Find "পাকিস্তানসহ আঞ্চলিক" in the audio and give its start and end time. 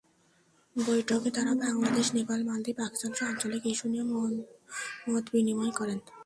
2.77-3.63